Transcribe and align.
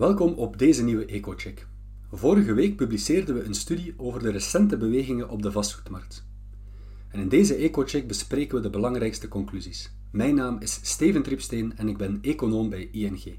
Welkom 0.00 0.32
op 0.32 0.58
deze 0.58 0.84
nieuwe 0.84 1.04
EcoCheck. 1.04 1.66
Vorige 2.10 2.52
week 2.52 2.76
publiceerden 2.76 3.34
we 3.34 3.44
een 3.44 3.54
studie 3.54 3.94
over 3.96 4.22
de 4.22 4.30
recente 4.30 4.76
bewegingen 4.76 5.28
op 5.28 5.42
de 5.42 5.52
vastgoedmarkt. 5.52 6.26
En 7.08 7.20
in 7.20 7.28
deze 7.28 7.54
EcoCheck 7.54 8.08
bespreken 8.08 8.56
we 8.56 8.62
de 8.62 8.70
belangrijkste 8.70 9.28
conclusies. 9.28 9.96
Mijn 10.12 10.34
naam 10.34 10.58
is 10.60 10.80
Steven 10.82 11.22
Tripsteen 11.22 11.76
en 11.76 11.88
ik 11.88 11.96
ben 11.96 12.18
econoom 12.22 12.68
bij 12.68 12.88
ING. 12.92 13.38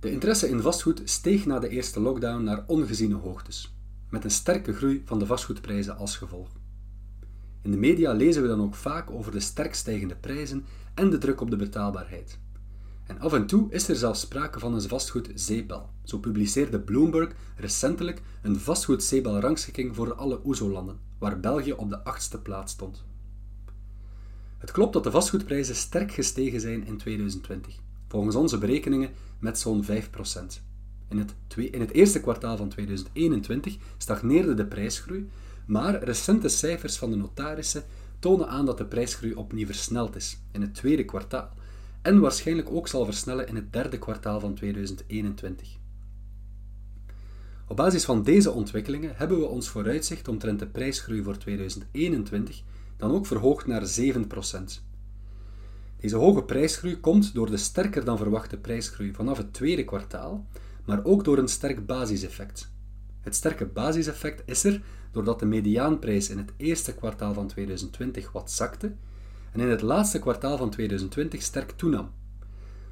De 0.00 0.10
interesse 0.10 0.48
in 0.48 0.60
vastgoed 0.60 1.02
steeg 1.04 1.46
na 1.46 1.58
de 1.58 1.68
eerste 1.68 2.00
lockdown 2.00 2.44
naar 2.44 2.64
ongeziene 2.66 3.16
hoogtes, 3.16 3.74
met 4.10 4.24
een 4.24 4.30
sterke 4.30 4.72
groei 4.72 5.02
van 5.04 5.18
de 5.18 5.26
vastgoedprijzen 5.26 5.96
als 5.96 6.16
gevolg. 6.16 6.50
In 7.62 7.70
de 7.70 7.76
media 7.76 8.12
lezen 8.12 8.42
we 8.42 8.48
dan 8.48 8.62
ook 8.62 8.74
vaak 8.74 9.10
over 9.10 9.32
de 9.32 9.40
sterk 9.40 9.74
stijgende 9.74 10.16
prijzen 10.16 10.64
en 10.94 11.10
de 11.10 11.18
druk 11.18 11.40
op 11.40 11.50
de 11.50 11.56
betaalbaarheid. 11.56 12.38
En 13.08 13.20
af 13.20 13.32
en 13.32 13.46
toe 13.46 13.66
is 13.70 13.88
er 13.88 13.96
zelfs 13.96 14.20
sprake 14.20 14.58
van 14.58 14.74
een 14.74 14.88
vastgoed-zeepbel. 14.88 15.90
Zo 16.04 16.18
publiceerde 16.18 16.80
Bloomberg 16.80 17.32
recentelijk 17.56 18.22
een 18.42 18.60
vastgoed-zeepel-rangschikking 18.60 19.94
voor 19.94 20.14
alle 20.14 20.40
OESO-landen, 20.44 20.98
waar 21.18 21.40
België 21.40 21.72
op 21.72 21.90
de 21.90 22.04
achtste 22.04 22.40
plaats 22.40 22.72
stond. 22.72 23.04
Het 24.58 24.70
klopt 24.70 24.92
dat 24.92 25.04
de 25.04 25.10
vastgoedprijzen 25.10 25.74
sterk 25.74 26.12
gestegen 26.12 26.60
zijn 26.60 26.86
in 26.86 26.96
2020, 26.96 27.74
volgens 28.08 28.36
onze 28.36 28.58
berekeningen 28.58 29.10
met 29.38 29.58
zo'n 29.58 29.84
5%. 29.84 29.88
In 31.08 31.18
het, 31.18 31.34
in 31.56 31.80
het 31.80 31.92
eerste 31.92 32.20
kwartaal 32.20 32.56
van 32.56 32.68
2021 32.68 33.76
stagneerde 33.98 34.54
de 34.54 34.66
prijsgroei, 34.66 35.28
maar 35.66 36.02
recente 36.02 36.48
cijfers 36.48 36.96
van 36.96 37.10
de 37.10 37.16
notarissen 37.16 37.84
tonen 38.18 38.48
aan 38.48 38.66
dat 38.66 38.78
de 38.78 38.84
prijsgroei 38.84 39.34
opnieuw 39.34 39.66
versneld 39.66 40.16
is 40.16 40.38
in 40.52 40.60
het 40.60 40.74
tweede 40.74 41.04
kwartaal 41.04 41.56
en 42.08 42.20
waarschijnlijk 42.20 42.70
ook 42.70 42.88
zal 42.88 43.04
versnellen 43.04 43.48
in 43.48 43.54
het 43.54 43.72
derde 43.72 43.98
kwartaal 43.98 44.40
van 44.40 44.54
2021. 44.54 45.78
Op 47.66 47.76
basis 47.76 48.04
van 48.04 48.22
deze 48.22 48.50
ontwikkelingen 48.50 49.12
hebben 49.16 49.38
we 49.38 49.46
ons 49.46 49.68
vooruitzicht 49.68 50.28
omtrent 50.28 50.58
de 50.58 50.66
prijsgroei 50.66 51.22
voor 51.22 51.36
2021 51.36 52.62
dan 52.96 53.10
ook 53.10 53.26
verhoogd 53.26 53.66
naar 53.66 53.82
7%. 54.00 54.24
Deze 56.00 56.16
hoge 56.16 56.42
prijsgroei 56.44 57.00
komt 57.00 57.34
door 57.34 57.50
de 57.50 57.56
sterker 57.56 58.04
dan 58.04 58.16
verwachte 58.16 58.56
prijsgroei 58.56 59.12
vanaf 59.12 59.36
het 59.36 59.52
tweede 59.52 59.84
kwartaal, 59.84 60.46
maar 60.84 61.04
ook 61.04 61.24
door 61.24 61.38
een 61.38 61.48
sterk 61.48 61.86
basiseffect. 61.86 62.70
Het 63.20 63.34
sterke 63.34 63.66
basiseffect 63.66 64.42
is 64.46 64.64
er 64.64 64.82
doordat 65.12 65.38
de 65.38 65.46
mediaanprijs 65.46 66.30
in 66.30 66.38
het 66.38 66.52
eerste 66.56 66.94
kwartaal 66.94 67.34
van 67.34 67.46
2020 67.46 68.32
wat 68.32 68.50
zakte 68.50 68.92
en 69.52 69.60
in 69.60 69.68
het 69.68 69.82
laatste 69.82 70.18
kwartaal 70.18 70.56
van 70.56 70.70
2020 70.70 71.42
sterk 71.42 71.70
toenam. 71.70 72.10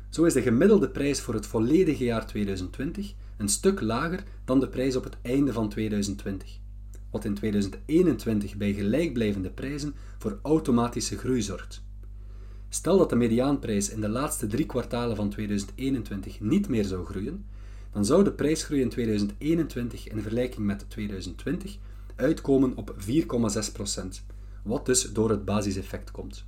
Zo 0.09 0.25
is 0.25 0.33
de 0.33 0.43
gemiddelde 0.43 0.89
prijs 0.89 1.21
voor 1.21 1.35
het 1.35 1.47
volledige 1.47 2.05
jaar 2.05 2.27
2020 2.27 3.15
een 3.37 3.49
stuk 3.49 3.81
lager 3.81 4.23
dan 4.45 4.61
de 4.61 4.69
prijs 4.69 4.97
op 4.97 5.05
het 5.05 5.17
einde 5.23 5.53
van 5.53 5.69
2020, 5.69 6.59
wat 7.11 7.25
in 7.25 7.35
2021 7.35 8.57
bij 8.57 8.73
gelijkblijvende 8.73 9.51
prijzen 9.51 9.95
voor 10.19 10.39
automatische 10.43 11.19
groei 11.19 11.43
zorgt. 11.43 11.85
Stel 12.69 12.99
dat 12.99 13.11
de 13.11 13.17
mediaanprijs 13.17 13.91
in 13.91 14.01
de 14.01 14.09
laatste 14.09 14.47
drie 14.47 14.67
kwartalen 14.67 15.17
van 15.17 15.31
2021 15.31 16.41
niet 16.41 16.69
meer 16.69 16.85
zou 16.85 17.07
groeien, 17.07 17.45
dan 17.93 18.05
zou 18.05 18.25
de 18.25 18.33
prijsgroei 18.33 18.81
in 18.81 18.89
2021 18.89 20.09
in 20.09 20.21
vergelijking 20.21 20.67
met 20.67 20.85
2020 20.89 21.77
uitkomen 22.17 22.77
op 22.77 22.95
4,6%, 22.99 24.25
wat 24.67 24.87
dus 24.87 25.13
door 25.13 25.31
het 25.31 25.45
basiseffect 25.45 26.11
komt. 26.11 26.45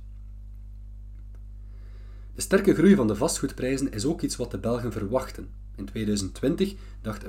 De 2.35 2.41
sterke 2.41 2.73
groei 2.73 2.95
van 2.95 3.07
de 3.07 3.15
vastgoedprijzen 3.15 3.91
is 3.91 4.05
ook 4.05 4.21
iets 4.21 4.35
wat 4.35 4.51
de 4.51 4.57
Belgen 4.57 4.91
verwachten. 4.91 5.49
In 5.75 5.85
2020 5.85 6.75
dacht 7.01 7.23
65% 7.23 7.27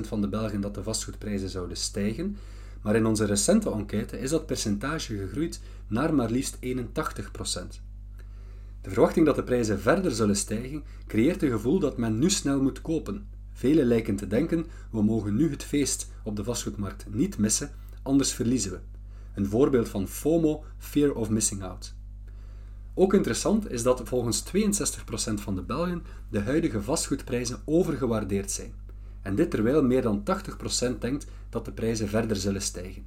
van 0.00 0.20
de 0.20 0.28
Belgen 0.28 0.60
dat 0.60 0.74
de 0.74 0.82
vastgoedprijzen 0.82 1.48
zouden 1.48 1.76
stijgen, 1.76 2.36
maar 2.82 2.96
in 2.96 3.06
onze 3.06 3.24
recente 3.24 3.70
enquête 3.70 4.20
is 4.20 4.30
dat 4.30 4.46
percentage 4.46 5.16
gegroeid 5.16 5.60
naar 5.88 6.14
maar 6.14 6.30
liefst 6.30 6.56
81%. 6.56 6.60
De 8.80 8.90
verwachting 8.90 9.26
dat 9.26 9.36
de 9.36 9.44
prijzen 9.44 9.80
verder 9.80 10.12
zullen 10.12 10.36
stijgen 10.36 10.84
creëert 11.06 11.42
een 11.42 11.50
gevoel 11.50 11.78
dat 11.78 11.98
men 11.98 12.18
nu 12.18 12.30
snel 12.30 12.62
moet 12.62 12.80
kopen. 12.80 13.26
Velen 13.52 13.86
lijken 13.86 14.16
te 14.16 14.26
denken: 14.26 14.66
we 14.90 15.02
mogen 15.02 15.36
nu 15.36 15.50
het 15.50 15.64
feest 15.64 16.10
op 16.24 16.36
de 16.36 16.44
vastgoedmarkt 16.44 17.06
niet 17.10 17.38
missen, 17.38 17.70
anders 18.02 18.32
verliezen 18.32 18.70
we. 18.70 18.78
Een 19.34 19.46
voorbeeld 19.46 19.88
van 19.88 20.08
FOMO, 20.08 20.64
Fear 20.78 21.12
of 21.12 21.30
Missing 21.30 21.62
Out. 21.62 21.94
Ook 22.94 23.14
interessant 23.14 23.70
is 23.70 23.82
dat 23.82 24.00
volgens 24.04 24.44
62% 24.44 25.34
van 25.34 25.54
de 25.54 25.62
Belgen 25.62 26.02
de 26.30 26.40
huidige 26.40 26.82
vastgoedprijzen 26.82 27.58
overgewaardeerd 27.64 28.50
zijn. 28.50 28.72
En 29.22 29.34
dit 29.34 29.50
terwijl 29.50 29.82
meer 29.82 30.02
dan 30.02 30.22
80% 30.94 30.98
denkt 30.98 31.26
dat 31.48 31.64
de 31.64 31.72
prijzen 31.72 32.08
verder 32.08 32.36
zullen 32.36 32.62
stijgen. 32.62 33.04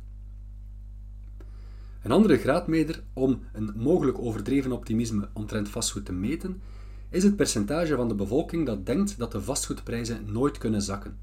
Een 2.03 2.11
andere 2.11 2.37
graadmeter 2.37 3.03
om 3.13 3.39
een 3.53 3.73
mogelijk 3.75 4.19
overdreven 4.19 4.71
optimisme 4.71 5.29
omtrent 5.33 5.69
vastgoed 5.69 6.05
te 6.05 6.13
meten, 6.13 6.61
is 7.09 7.23
het 7.23 7.35
percentage 7.35 7.95
van 7.95 8.07
de 8.07 8.15
bevolking 8.15 8.65
dat 8.65 8.85
denkt 8.85 9.17
dat 9.17 9.31
de 9.31 9.41
vastgoedprijzen 9.41 10.31
nooit 10.31 10.57
kunnen 10.57 10.81
zakken. 10.81 11.17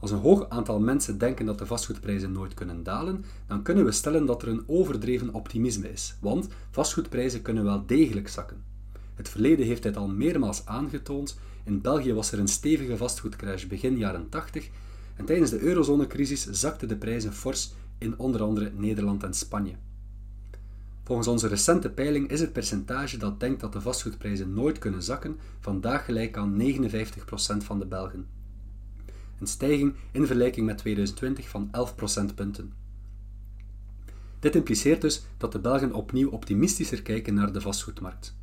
Als 0.00 0.10
een 0.10 0.18
hoog 0.18 0.48
aantal 0.48 0.80
mensen 0.80 1.18
denken 1.18 1.46
dat 1.46 1.58
de 1.58 1.66
vastgoedprijzen 1.66 2.32
nooit 2.32 2.54
kunnen 2.54 2.82
dalen, 2.82 3.24
dan 3.46 3.62
kunnen 3.62 3.84
we 3.84 3.92
stellen 3.92 4.26
dat 4.26 4.42
er 4.42 4.48
een 4.48 4.64
overdreven 4.66 5.34
optimisme 5.34 5.92
is, 5.92 6.16
want 6.20 6.48
vastgoedprijzen 6.70 7.42
kunnen 7.42 7.64
wel 7.64 7.86
degelijk 7.86 8.28
zakken. 8.28 8.62
Het 9.14 9.28
verleden 9.28 9.66
heeft 9.66 9.82
dit 9.82 9.96
al 9.96 10.08
meermaals 10.08 10.66
aangetoond. 10.66 11.38
In 11.64 11.80
België 11.80 12.12
was 12.12 12.32
er 12.32 12.38
een 12.38 12.48
stevige 12.48 12.96
vastgoedcrash 12.96 13.64
begin 13.64 13.96
jaren 13.96 14.28
80 14.28 14.68
en 15.16 15.24
tijdens 15.24 15.50
de 15.50 15.60
eurozonecrisis 15.60 16.46
zakten 16.50 16.88
de 16.88 16.96
prijzen 16.96 17.32
fors 17.32 17.72
in 17.98 18.18
onder 18.18 18.42
andere 18.42 18.72
Nederland 18.76 19.22
en 19.22 19.34
Spanje. 19.34 19.74
Volgens 21.04 21.28
onze 21.28 21.48
recente 21.48 21.90
peiling 21.90 22.30
is 22.30 22.40
het 22.40 22.52
percentage 22.52 23.16
dat 23.16 23.40
denkt 23.40 23.60
dat 23.60 23.72
de 23.72 23.80
vastgoedprijzen 23.80 24.54
nooit 24.54 24.78
kunnen 24.78 25.02
zakken 25.02 25.38
vandaag 25.60 26.04
gelijk 26.04 26.36
aan 26.36 26.62
59% 26.62 27.56
van 27.58 27.78
de 27.78 27.86
Belgen 27.86 28.37
een 29.40 29.46
stijging 29.46 29.94
in 30.12 30.26
vergelijking 30.26 30.66
met 30.66 30.78
2020 30.78 31.48
van 31.48 31.68
11 31.70 31.94
procentpunten. 31.94 32.72
Dit 34.38 34.54
impliceert 34.54 35.00
dus 35.00 35.24
dat 35.36 35.52
de 35.52 35.58
Belgen 35.60 35.92
opnieuw 35.92 36.30
optimistischer 36.30 37.02
kijken 37.02 37.34
naar 37.34 37.52
de 37.52 37.60
vastgoedmarkt. 37.60 38.36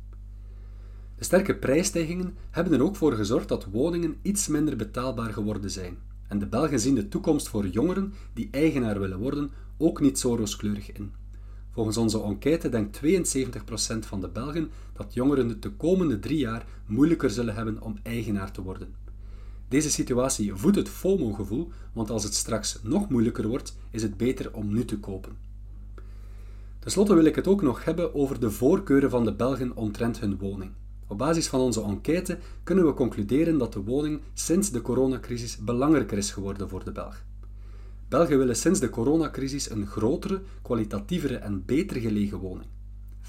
De 1.16 1.24
sterke 1.24 1.56
prijsstijgingen 1.56 2.34
hebben 2.50 2.72
er 2.72 2.82
ook 2.82 2.96
voor 2.96 3.12
gezorgd 3.12 3.48
dat 3.48 3.64
woningen 3.64 4.16
iets 4.22 4.48
minder 4.48 4.76
betaalbaar 4.76 5.32
geworden 5.32 5.70
zijn. 5.70 5.98
En 6.28 6.38
de 6.38 6.46
Belgen 6.46 6.80
zien 6.80 6.94
de 6.94 7.08
toekomst 7.08 7.48
voor 7.48 7.66
jongeren 7.66 8.12
die 8.32 8.48
eigenaar 8.50 9.00
willen 9.00 9.18
worden 9.18 9.50
ook 9.76 10.00
niet 10.00 10.18
zo 10.18 10.34
rooskleurig 10.34 10.92
in. 10.92 11.12
Volgens 11.70 11.96
onze 11.96 12.22
enquête 12.22 12.68
denkt 12.68 13.00
72% 13.04 13.08
van 13.98 14.20
de 14.20 14.28
Belgen 14.28 14.70
dat 14.92 15.14
jongeren 15.14 15.60
de 15.60 15.70
komende 15.70 16.18
drie 16.18 16.38
jaar 16.38 16.66
moeilijker 16.86 17.30
zullen 17.30 17.54
hebben 17.54 17.82
om 17.82 17.98
eigenaar 18.02 18.52
te 18.52 18.62
worden. 18.62 18.94
Deze 19.68 19.90
situatie 19.90 20.54
voedt 20.54 20.76
het 20.76 20.88
FOMO-gevoel, 20.88 21.70
want 21.92 22.10
als 22.10 22.24
het 22.24 22.34
straks 22.34 22.78
nog 22.82 23.08
moeilijker 23.08 23.48
wordt, 23.48 23.76
is 23.90 24.02
het 24.02 24.16
beter 24.16 24.54
om 24.54 24.72
nu 24.72 24.84
te 24.84 24.98
kopen. 24.98 25.36
Ten 26.78 26.90
slotte 26.90 27.14
wil 27.14 27.24
ik 27.24 27.34
het 27.34 27.46
ook 27.46 27.62
nog 27.62 27.84
hebben 27.84 28.14
over 28.14 28.40
de 28.40 28.50
voorkeuren 28.50 29.10
van 29.10 29.24
de 29.24 29.34
Belgen 29.34 29.76
omtrent 29.76 30.20
hun 30.20 30.38
woning. 30.38 30.70
Op 31.06 31.18
basis 31.18 31.46
van 31.46 31.60
onze 31.60 31.82
enquête 31.82 32.38
kunnen 32.62 32.86
we 32.86 32.94
concluderen 32.94 33.58
dat 33.58 33.72
de 33.72 33.82
woning 33.82 34.20
sinds 34.34 34.70
de 34.70 34.82
coronacrisis 34.82 35.56
belangrijker 35.56 36.18
is 36.18 36.30
geworden 36.30 36.68
voor 36.68 36.84
de 36.84 36.92
Belg. 36.92 37.24
Belgen 38.08 38.38
willen 38.38 38.56
sinds 38.56 38.80
de 38.80 38.90
coronacrisis 38.90 39.70
een 39.70 39.86
grotere, 39.86 40.42
kwalitatievere 40.62 41.36
en 41.36 41.64
beter 41.64 42.00
gelegen 42.00 42.38
woning. 42.38 42.66
35% 43.22 43.28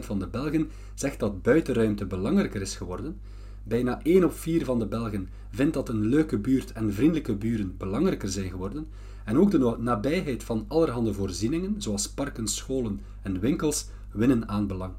van 0.00 0.18
de 0.18 0.26
Belgen 0.26 0.70
zegt 0.94 1.18
dat 1.18 1.42
buitenruimte 1.42 2.06
belangrijker 2.06 2.60
is 2.60 2.76
geworden 2.76 3.20
Bijna 3.62 4.02
1 4.02 4.24
op 4.24 4.32
4 4.32 4.64
van 4.64 4.78
de 4.78 4.86
Belgen 4.86 5.28
vindt 5.50 5.74
dat 5.74 5.88
een 5.88 6.06
leuke 6.06 6.38
buurt 6.38 6.72
en 6.72 6.92
vriendelijke 6.92 7.34
buren 7.34 7.74
belangrijker 7.76 8.28
zijn 8.28 8.50
geworden 8.50 8.86
en 9.24 9.38
ook 9.38 9.50
de 9.50 9.76
nabijheid 9.78 10.44
van 10.44 10.64
allerhande 10.68 11.14
voorzieningen, 11.14 11.82
zoals 11.82 12.08
parken, 12.08 12.48
scholen 12.48 13.00
en 13.22 13.40
winkels, 13.40 13.88
winnen 14.12 14.48
aan 14.48 14.66
belang. 14.66 14.92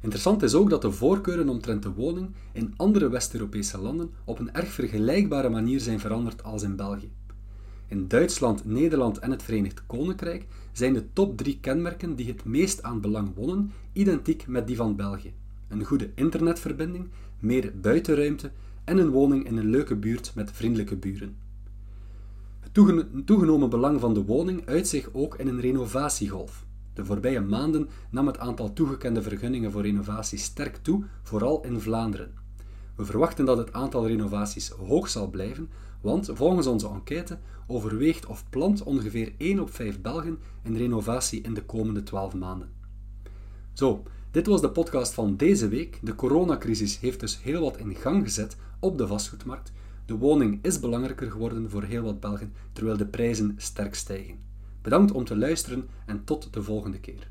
Interessant 0.00 0.42
is 0.42 0.54
ook 0.54 0.70
dat 0.70 0.82
de 0.82 0.92
voorkeuren 0.92 1.48
omtrent 1.48 1.82
de 1.82 1.92
woning 1.92 2.30
in 2.52 2.74
andere 2.76 3.08
West-Europese 3.08 3.78
landen 3.78 4.10
op 4.24 4.38
een 4.38 4.54
erg 4.54 4.72
vergelijkbare 4.72 5.48
manier 5.48 5.80
zijn 5.80 6.00
veranderd 6.00 6.42
als 6.42 6.62
in 6.62 6.76
België. 6.76 7.10
In 7.86 8.08
Duitsland, 8.08 8.64
Nederland 8.64 9.18
en 9.18 9.30
het 9.30 9.42
Verenigd 9.42 9.82
Koninkrijk 9.86 10.46
zijn 10.72 10.92
de 10.92 11.12
top 11.12 11.36
drie 11.36 11.58
kenmerken 11.60 12.14
die 12.14 12.26
het 12.26 12.44
meest 12.44 12.82
aan 12.82 13.00
belang 13.00 13.34
wonnen 13.34 13.72
identiek 13.92 14.46
met 14.46 14.66
die 14.66 14.76
van 14.76 14.96
België 14.96 15.32
een 15.70 15.84
goede 15.84 16.10
internetverbinding, 16.14 17.08
meer 17.38 17.72
buitenruimte 17.80 18.50
en 18.84 18.98
een 18.98 19.10
woning 19.10 19.46
in 19.46 19.56
een 19.56 19.70
leuke 19.70 19.96
buurt 19.96 20.32
met 20.34 20.52
vriendelijke 20.52 20.96
buren. 20.96 21.36
Het 22.60 23.26
toegenomen 23.26 23.70
belang 23.70 24.00
van 24.00 24.14
de 24.14 24.24
woning 24.24 24.66
uit 24.66 24.88
zich 24.88 25.08
ook 25.12 25.36
in 25.36 25.48
een 25.48 25.60
renovatiegolf. 25.60 26.64
De 26.94 27.04
voorbije 27.04 27.40
maanden 27.40 27.88
nam 28.10 28.26
het 28.26 28.38
aantal 28.38 28.72
toegekende 28.72 29.22
vergunningen 29.22 29.72
voor 29.72 29.82
renovatie 29.82 30.38
sterk 30.38 30.76
toe, 30.76 31.04
vooral 31.22 31.64
in 31.64 31.80
Vlaanderen. 31.80 32.34
We 32.96 33.04
verwachten 33.04 33.44
dat 33.44 33.58
het 33.58 33.72
aantal 33.72 34.06
renovaties 34.06 34.68
hoog 34.68 35.08
zal 35.08 35.30
blijven, 35.30 35.68
want 36.00 36.30
volgens 36.32 36.66
onze 36.66 36.88
enquête 36.88 37.38
overweegt 37.66 38.26
of 38.26 38.44
plant 38.50 38.82
ongeveer 38.82 39.32
1 39.38 39.60
op 39.60 39.74
5 39.74 40.00
Belgen 40.00 40.38
een 40.62 40.76
renovatie 40.76 41.40
in 41.40 41.54
de 41.54 41.62
komende 41.62 42.02
12 42.02 42.34
maanden. 42.34 42.70
Zo, 43.72 44.02
dit 44.30 44.46
was 44.46 44.60
de 44.60 44.70
podcast 44.70 45.14
van 45.14 45.36
deze 45.36 45.68
week. 45.68 45.98
De 46.02 46.14
coronacrisis 46.14 46.98
heeft 46.98 47.20
dus 47.20 47.42
heel 47.42 47.60
wat 47.60 47.76
in 47.76 47.94
gang 47.94 48.24
gezet 48.24 48.56
op 48.80 48.98
de 48.98 49.06
vastgoedmarkt. 49.06 49.72
De 50.06 50.16
woning 50.16 50.58
is 50.62 50.80
belangrijker 50.80 51.30
geworden 51.30 51.70
voor 51.70 51.82
heel 51.82 52.02
wat 52.02 52.20
Belgen, 52.20 52.52
terwijl 52.72 52.96
de 52.96 53.06
prijzen 53.06 53.54
sterk 53.56 53.94
stijgen. 53.94 54.38
Bedankt 54.82 55.12
om 55.12 55.24
te 55.24 55.36
luisteren 55.36 55.88
en 56.06 56.24
tot 56.24 56.52
de 56.52 56.62
volgende 56.62 57.00
keer. 57.00 57.30